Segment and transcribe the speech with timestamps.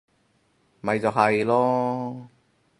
[0.81, 2.27] 咪就係囉